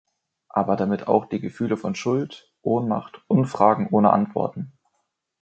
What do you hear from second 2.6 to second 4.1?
Ohnmacht und Fragen ohne